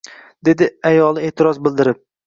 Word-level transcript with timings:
Dedi 0.49 0.69
ayoli 0.93 1.31
e`tiroz 1.31 1.65
bildirib 1.69 2.07